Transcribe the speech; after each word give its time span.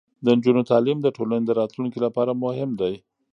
د 0.23 0.25
نجونو 0.37 0.61
تعلیم 0.71 0.97
د 1.01 1.07
ټولنې 1.17 1.51
راتلونکي 1.59 1.99
لپاره 2.05 2.31
مهم 2.43 2.69
دی. 2.81 2.93